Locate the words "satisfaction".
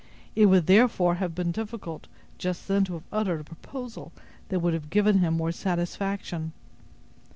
5.51-6.53